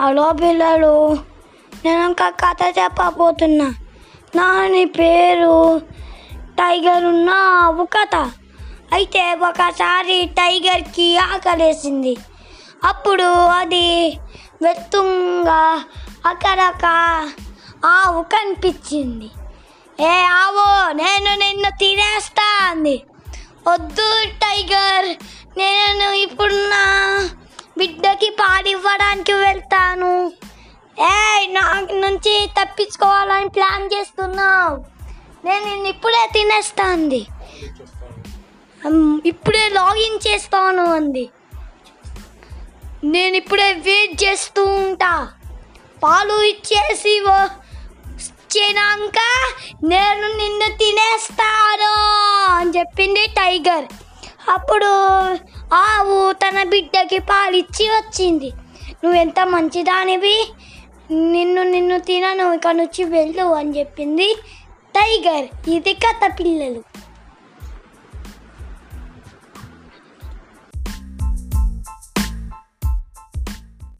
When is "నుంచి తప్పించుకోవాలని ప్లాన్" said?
31.92-33.94